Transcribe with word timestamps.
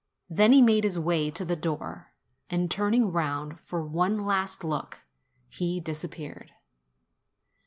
Then 0.31 0.51
he 0.51 0.63
made 0.63 0.83
his 0.83 0.97
way 0.97 1.29
to 1.29 1.45
the 1.45 1.55
door, 1.55 2.11
and 2.49 2.71
turning 2.71 3.11
round 3.11 3.59
for 3.59 3.85
one 3.85 4.25
last 4.25 4.63
look, 4.63 5.01
he 5.47 5.79
disappeared. 5.79 6.49